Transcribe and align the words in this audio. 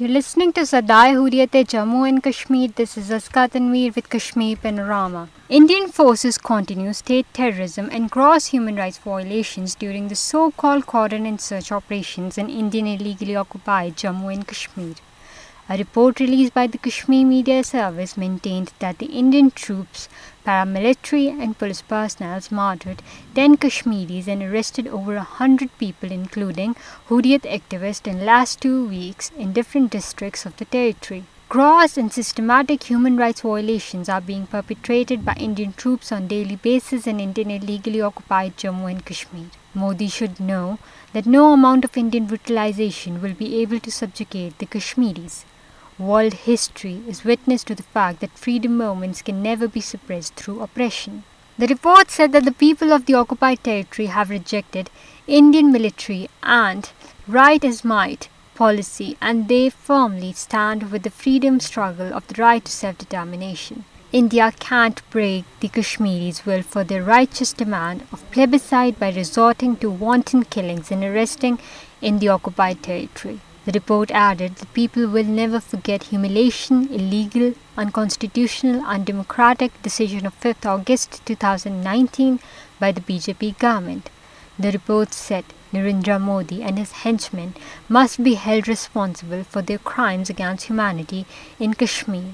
You're 0.00 0.12
listening 0.14 0.52
to 0.56 0.62
Sadai 0.62 1.14
Hurriyat-e 1.14 1.60
Jammu 1.70 2.02
and 2.08 2.20
Kashmir. 2.26 2.68
This 2.80 2.96
is 2.96 3.08
Azka 3.14 3.46
Tanveer 3.54 3.96
with 3.96 4.08
Kashmir 4.10 4.56
Panorama. 4.64 5.22
Indian 5.58 5.88
forces 5.88 6.38
continue 6.50 6.92
state 6.92 7.32
terrorism 7.38 7.88
and 7.90 8.08
gross 8.08 8.46
human 8.52 8.76
rights 8.76 8.98
violations 8.98 9.74
during 9.74 10.06
the 10.06 10.20
so-called 10.20 10.86
cordon 10.86 11.26
and 11.26 11.40
search 11.40 11.72
operations 11.72 12.38
in 12.38 12.48
Indian 12.48 12.92
illegally 12.92 13.34
occupied 13.34 13.96
Jammu 13.96 14.32
and 14.32 14.46
Kashmir. 14.46 14.94
A 15.68 15.76
report 15.76 16.20
released 16.20 16.54
by 16.54 16.68
the 16.68 16.78
Kashmir 16.78 17.26
Media 17.26 17.64
Service 17.64 18.16
maintained 18.16 18.72
that 18.84 18.98
the 18.98 19.14
Indian 19.24 19.50
troops 19.50 20.08
Military 20.48 21.28
and 21.28 21.58
police 21.58 21.82
personnel 21.82 22.40
martyred 22.50 23.02
10 23.34 23.58
Kashmiris 23.58 24.28
and 24.28 24.42
arrested 24.42 24.88
over 24.88 25.16
100 25.16 25.68
people, 25.76 26.10
including 26.10 26.74
Hurriyat 27.10 27.42
activists, 27.42 28.06
in 28.06 28.20
the 28.20 28.24
last 28.24 28.62
2 28.62 28.88
weeks 28.88 29.30
in 29.36 29.52
different 29.52 29.90
districts 29.90 30.46
of 30.46 30.56
the 30.56 30.64
territory. 30.64 31.24
Gross 31.50 31.98
and 31.98 32.10
systematic 32.10 32.84
human 32.84 33.18
rights 33.18 33.42
violations 33.42 34.08
are 34.08 34.22
being 34.22 34.46
perpetrated 34.46 35.22
by 35.22 35.34
Indian 35.34 35.74
troops 35.74 36.10
on 36.10 36.22
a 36.22 36.34
daily 36.34 36.56
basis 36.56 37.06
in 37.06 37.20
Indian 37.20 37.50
illegally 37.50 38.00
occupied 38.00 38.56
Jammu 38.56 38.90
and 38.90 39.04
Kashmir. 39.04 39.48
Modi 39.74 40.08
should 40.08 40.40
know 40.40 40.78
that 41.12 41.26
no 41.26 41.52
amount 41.52 41.84
of 41.84 42.02
Indian 42.04 42.24
brutalization 42.24 43.20
will 43.20 43.38
be 43.44 43.52
able 43.60 43.80
to 43.80 43.96
subjugate 44.00 44.58
the 44.58 44.72
Kashmiris. 44.78 45.44
World 46.06 46.34
history 46.46 47.02
is 47.08 47.24
witness 47.24 47.64
to 47.64 47.74
the 47.74 47.88
fact 47.94 48.20
that 48.20 48.38
freedom 48.38 48.76
movements 48.78 49.20
can 49.20 49.42
never 49.42 49.66
be 49.66 49.80
suppressed 49.80 50.36
through 50.36 50.60
oppression. 50.60 51.24
The 51.58 51.66
report 51.66 52.12
said 52.12 52.30
that 52.32 52.44
the 52.44 52.60
people 52.66 52.92
of 52.92 53.06
the 53.06 53.14
occupied 53.14 53.64
territory 53.64 54.06
have 54.06 54.30
rejected 54.30 54.90
Indian 55.26 55.72
military 55.72 56.28
and 56.40 56.88
right 57.26 57.64
as 57.64 57.84
might 57.84 58.28
policy, 58.54 59.16
and 59.20 59.48
they 59.48 59.70
firmly 59.70 60.30
stand 60.34 60.92
with 60.92 61.02
the 61.02 61.16
freedom 61.22 61.58
struggle 61.58 62.14
of 62.14 62.28
the 62.28 62.40
right 62.40 62.64
to 62.64 62.70
self-determination. 62.70 63.84
India 64.12 64.52
can't 64.60 65.02
break 65.10 65.46
the 65.58 65.66
Kashmiris' 65.66 66.46
will 66.46 66.62
for 66.62 66.84
their 66.84 67.02
righteous 67.02 67.52
demand 67.52 68.06
of 68.12 68.30
plebiscite 68.30 69.00
by 69.00 69.10
resorting 69.10 69.74
to 69.78 69.90
wanton 69.90 70.44
killings 70.44 70.92
and 70.92 71.02
arresting 71.02 71.58
in 72.00 72.20
the 72.20 72.28
occupied 72.28 72.84
territory. 72.84 73.36
The 73.68 73.80
report 73.80 74.10
added 74.12 74.54
that 74.54 74.72
people 74.72 75.06
will 75.06 75.26
never 75.26 75.60
forget 75.60 76.04
humiliation, 76.04 76.88
illegal, 76.90 77.52
unconstitutional, 77.76 78.82
undemocratic 78.86 79.82
decision 79.82 80.24
of 80.24 80.40
5th 80.40 80.64
August 80.64 81.20
2019 81.26 82.40
by 82.80 82.92
the 82.92 83.02
BJP 83.02 83.58
government. 83.58 84.08
The 84.58 84.72
report 84.72 85.12
said 85.12 85.44
Narendra 85.70 86.18
Modi 86.18 86.62
and 86.62 86.78
his 86.78 86.92
henchmen 87.02 87.52
must 87.90 88.24
be 88.24 88.36
held 88.36 88.68
responsible 88.68 89.44
for 89.44 89.60
their 89.60 89.84
crimes 89.92 90.30
against 90.30 90.68
humanity 90.68 91.26
in 91.60 91.74
Kashmir. 91.74 92.24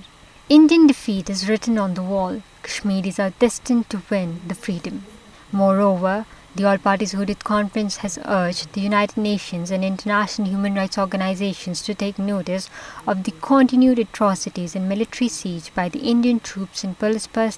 Indian 0.49 0.87
defeat 0.87 1.29
is 1.29 1.49
written 1.49 1.79
on 1.79 1.95
the 1.95 2.09
wall. 2.15 2.43
Kashmiris 2.63 3.19
are 3.19 3.35
destined 3.41 3.91
to 3.91 4.03
win 4.09 4.41
the 4.47 4.55
freedom. 4.55 5.03
Moreover, 5.51 6.27
the 6.59 6.65
all 6.65 6.77
parties 6.83 7.15
conference 7.45 7.99
has 8.03 8.19
urged 8.33 8.57
United 8.75 9.17
Nations 9.23 9.71
and 9.73 9.85
international 9.85 10.47
human 10.51 10.77
rights 10.77 10.99
organisations 10.99 11.83
take 11.99 12.21
notice 12.21 12.69
of 13.09 13.17
the wide 13.27 13.99
atrocities 13.99 14.77
military 14.89 15.29
siege 15.39 15.69
by 15.77 15.91
the 15.95 16.01
Indian 16.11 16.39
troops 16.43 16.85
and 16.85 16.95
police 17.01 17.29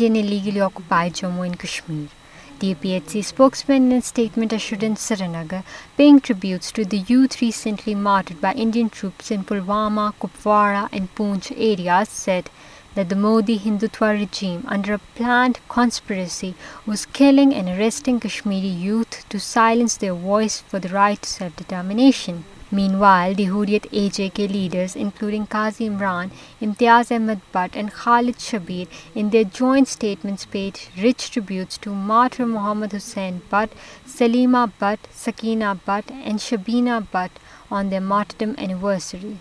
illegally 0.00 0.60
occupied 0.60 1.14
Jammu 1.16 1.46
Kashmir 1.62 2.12
Srinagar 5.34 5.56
پنگیٹلی 5.96 7.92
Indian 8.62 8.86
troops 9.00 9.32
in 9.32 9.42
Pulwama 9.48 10.10
Kupwara 10.18 10.86
and 10.90 11.06
Poonch 11.16 11.52
areas 11.56 12.16
said 12.24 12.48
the 12.96 13.02
the 13.10 13.16
Modi 13.18 13.56
Hindutva 13.64 14.10
regime 14.12 14.58
under 14.74 14.96
planned 15.14 15.56
conspiracy 15.68 16.50
was 16.88 17.06
killing 17.18 17.52
and 17.54 17.68
arresting 17.78 18.18
Kashmiri 18.24 18.68
youth 18.86 19.16
to 19.30 19.38
silence 19.46 19.98
the 20.00 20.06
voice 20.22 20.60
for 20.70 20.80
the 20.84 20.88
rights 20.92 21.38
determination 21.56 22.36
meanwhile 22.78 23.32
the 23.38 23.48
Hurriyat 23.48 23.86
A 23.90 24.08
J 24.16 24.28
K 24.34 24.46
leaders 24.50 24.96
including 25.00 25.44
Qazi 25.54 25.88
Imran 25.88 26.28
Imtiaz 26.66 27.10
Ahmed 27.12 27.38
Butt 27.54 27.76
and 27.76 27.92
Khalid 28.02 28.38
Shabbir 28.50 28.94
in 29.14 29.32
their 29.32 29.42
joint 29.58 29.86
statements 29.90 30.50
paid 30.50 30.78
rich 31.02 31.30
tributes 31.34 31.78
to 31.84 31.94
martyr 32.14 32.44
Muhammad 32.54 32.94
Hussain 32.96 33.38
Butt 33.52 33.74
Saleema 34.18 34.64
Butt 34.82 35.06
Sakina 35.24 35.72
Butt 35.88 36.12
and 36.24 36.40
Shabina 36.48 36.98
Butt 37.14 37.38
on 37.70 37.90
the 37.90 38.00
martyrdom 38.14 38.52
anniversary 38.56 39.32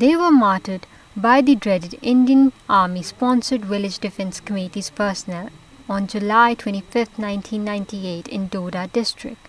دور 0.00 0.30
martyred 0.40 0.86
by 1.24 1.40
the 1.40 1.56
dreaded 1.56 1.98
Indian 2.00 2.52
Army-sponsored 2.68 3.64
Village 3.64 3.98
Defense 3.98 4.38
Committee's 4.38 4.90
personnel 4.90 5.48
on 5.88 6.06
July 6.06 6.54
25, 6.54 6.94
1998 6.94 8.28
in 8.28 8.46
Doda 8.46 8.86
district. 8.92 9.48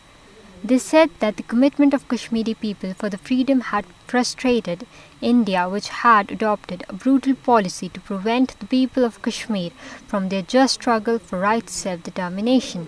They 0.63 0.79
said 0.79 1.11
that 1.19 1.37
the 1.37 1.43
commitment 1.43 1.93
of 1.93 2.07
Kashmiri 2.07 2.55
people 2.55 2.95
for 2.95 3.09
the 3.09 3.19
freedom 3.19 3.61
had 3.73 3.85
frustrated 4.07 4.87
India, 5.21 5.69
which 5.69 5.89
had 5.89 6.31
adopted 6.31 6.83
a 6.89 6.93
brutal 6.93 7.35
policy 7.35 7.89
to 7.89 7.99
prevent 7.99 8.57
the 8.59 8.65
people 8.65 9.05
of 9.05 9.21
Kashmir 9.21 9.69
from 10.07 10.29
their 10.29 10.41
just 10.41 10.73
struggle 10.73 11.19
for 11.19 11.39
right 11.39 11.69
self-determination. 11.69 12.87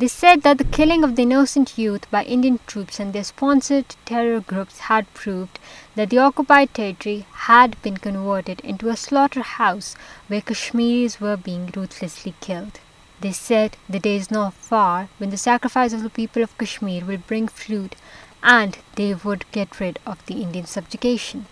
They 0.00 0.08
said 0.08 0.44
that 0.44 0.56
the 0.56 0.72
killing 0.72 1.04
of 1.04 1.14
the 1.14 1.24
innocent 1.24 1.72
youth 1.76 2.10
by 2.10 2.22
Indian 2.24 2.58
troops 2.66 2.98
and 2.98 3.12
their 3.12 3.24
sponsored 3.24 3.84
terror 4.06 4.40
groups 4.40 4.78
had 4.84 5.12
proved 5.12 5.58
that 5.94 6.08
the 6.08 6.16
occupied 6.16 6.72
territory 6.72 7.26
had 7.48 7.76
been 7.82 7.98
converted 7.98 8.60
into 8.60 8.88
a 8.88 8.96
slaughterhouse 8.96 9.96
where 10.28 10.40
Kashmiris 10.40 11.20
were 11.20 11.36
being 11.36 11.70
ruthlessly 11.76 12.32
killed. 12.40 12.80
They 13.20 13.32
said 13.32 13.76
the 13.90 14.00
day 14.00 14.16
is 14.16 14.30
not 14.30 14.54
far 14.54 15.10
when 15.18 15.28
the 15.28 15.44
sacrifice 15.46 15.92
of 15.92 16.02
the 16.02 16.16
people 16.18 16.42
of 16.42 16.56
Kashmir 16.56 17.04
will 17.04 17.24
bring 17.28 17.48
fruit 17.48 17.94
and 18.42 18.78
they 18.94 19.12
would 19.12 19.44
get 19.52 19.80
rid 19.80 20.04
of 20.06 20.24
the 20.24 20.42
Indian 20.48 20.64
subjugation. 20.64 21.46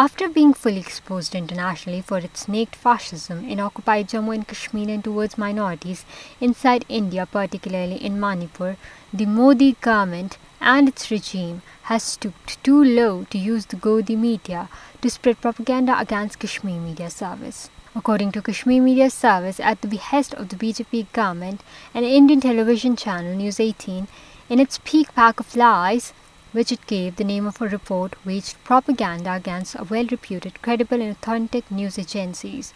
After 0.00 0.28
being 0.28 0.54
fully 0.54 0.78
exposed 0.78 1.34
internationally 1.34 2.02
for 2.02 2.18
its 2.18 2.46
naked 2.46 2.76
fascism 2.76 3.44
in 3.44 3.58
occupied 3.58 4.08
Jammu 4.08 4.32
and 4.32 4.46
Kashmir 4.46 4.88
and 4.88 5.02
towards 5.02 5.36
minorities 5.36 6.04
inside 6.40 6.84
India, 6.88 7.26
particularly 7.26 7.96
in 7.96 8.20
Manipur, 8.20 8.76
the 9.12 9.26
Modi 9.26 9.72
government 9.80 10.38
and 10.60 10.88
its 10.88 11.10
regime 11.10 11.62
has 11.90 12.04
stooped 12.04 12.62
too 12.62 12.84
low 12.84 13.24
to 13.30 13.38
use 13.38 13.66
the 13.66 13.74
Godi 13.74 14.14
media 14.14 14.68
to 15.00 15.10
spread 15.10 15.40
propaganda 15.40 15.98
against 15.98 16.38
Kashmir 16.38 16.78
Media 16.78 17.10
Service. 17.10 17.68
According 17.96 18.30
to 18.32 18.42
Kashmir 18.42 18.80
Media 18.80 19.10
Service, 19.10 19.58
at 19.58 19.80
the 19.80 19.88
behest 19.88 20.32
of 20.32 20.48
the 20.48 20.54
BJP 20.54 21.06
government, 21.12 21.64
an 21.92 22.04
Indian 22.04 22.40
television 22.40 22.94
channel, 22.94 23.34
News 23.34 23.58
18, 23.58 24.06
in 24.48 24.60
its 24.60 24.80
peak 24.84 25.12
pack 25.16 25.40
of 25.40 25.56
lies, 25.56 26.12
which 26.52 26.72
it 26.72 26.86
gave 26.86 27.16
the 27.16 27.30
name 27.32 27.46
of 27.46 27.60
a 27.60 27.68
report 27.68 28.14
waged 28.24 28.62
propaganda 28.64 29.34
against 29.34 29.90
well-reputed, 29.90 30.62
credible 30.62 31.02
and 31.02 31.10
authentic 31.10 31.70
news 31.70 31.98
agencies, 31.98 32.72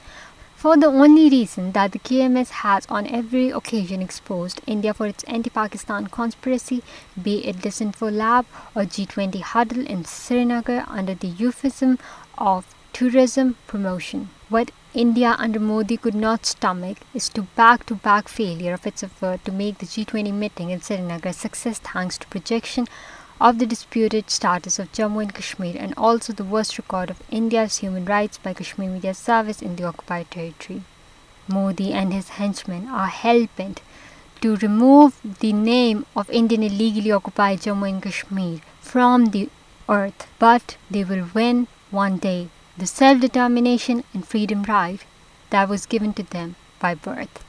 for 0.54 0.76
the 0.76 0.86
only 0.86 1.28
reason 1.28 1.72
that 1.72 1.90
the 1.92 1.98
KMS 1.98 2.50
has 2.50 2.86
on 2.86 3.06
every 3.06 3.48
occasion 3.48 4.00
exposed 4.00 4.60
India 4.66 4.94
for 4.94 5.06
its 5.06 5.24
anti-Pakistan 5.24 6.06
conspiracy, 6.06 6.82
be 7.20 7.44
it 7.46 7.56
Disinfo 7.56 8.12
Lab 8.12 8.46
or 8.74 8.82
G20 8.82 9.40
huddle 9.40 9.86
in 9.86 10.04
Srinagar 10.04 10.84
under 10.86 11.14
the 11.14 11.28
euphemism 11.28 11.98
of 12.38 12.72
tourism 12.92 13.56
promotion. 13.66 14.28
What 14.50 14.70
India 14.94 15.34
under 15.38 15.58
Modi 15.58 15.96
could 15.96 16.14
not 16.14 16.44
stomach 16.44 16.98
is 17.14 17.30
the 17.30 17.42
back-to-back 17.56 18.28
failure 18.28 18.74
of 18.74 18.86
its 18.86 19.02
effort 19.02 19.42
to 19.46 19.50
make 19.50 19.78
the 19.78 19.86
G20 19.86 20.30
meeting 20.34 20.68
in 20.68 20.82
Srinagar 20.82 21.30
a 21.30 21.32
success 21.32 21.78
thanks 21.78 22.18
to 22.18 22.26
projection 22.26 22.86
of 23.46 23.58
the 23.58 23.68
disputed 23.70 24.30
status 24.30 24.78
of 24.78 24.90
Jammu 24.96 25.22
and 25.22 25.34
Kashmir, 25.38 25.76
and 25.86 25.94
also 25.96 26.32
the 26.32 26.48
worst 26.54 26.78
record 26.78 27.10
of 27.14 27.22
India's 27.42 27.78
human 27.84 28.04
rights 28.10 28.40
by 28.46 28.52
Kashmir 28.58 28.90
Media 28.90 29.14
Service 29.20 29.62
in 29.70 29.74
the 29.76 29.88
occupied 29.90 30.30
territory. 30.36 30.78
Modi 31.54 31.88
and 32.02 32.14
his 32.18 32.30
henchmen 32.40 32.86
are 33.00 33.10
hell-bent 33.18 33.82
to 34.42 34.56
remove 34.66 35.20
the 35.46 35.52
name 35.64 36.04
of 36.22 36.32
Indian 36.42 36.68
illegally 36.70 37.12
occupied 37.18 37.66
Jammu 37.66 37.92
and 37.92 38.02
Kashmir 38.08 38.72
from 38.92 39.28
the 39.36 39.44
earth, 39.98 40.26
but 40.38 40.76
they 40.90 41.04
will 41.12 41.28
win 41.40 41.66
one 42.02 42.18
day 42.32 42.40
the 42.78 42.90
self-determination 42.94 44.04
and 44.12 44.28
freedom 44.34 44.66
right 44.74 45.08
that 45.50 45.68
was 45.68 45.94
given 45.94 46.20
to 46.20 46.28
them 46.38 46.54
by 46.86 46.94
birth. 47.06 47.40